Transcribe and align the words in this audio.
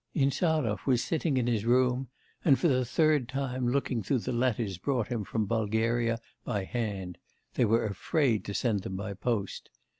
Insarov 0.15 0.87
was 0.87 1.03
sitting 1.03 1.37
in 1.37 1.45
his 1.45 1.63
room, 1.63 2.07
and 2.43 2.57
for 2.57 2.67
the 2.67 2.83
third 2.83 3.29
time 3.29 3.67
looking 3.69 4.01
through 4.01 4.17
the 4.17 4.33
letters 4.33 4.79
brought 4.79 5.09
him 5.09 5.23
from 5.23 5.45
Bulgaria 5.45 6.17
by 6.43 6.63
hand; 6.63 7.19
they 7.53 7.65
were 7.65 7.85
afraid 7.85 8.43
to 8.45 8.55
send 8.55 8.79
them 8.81 8.95
by 8.95 9.13
post. 9.13 9.69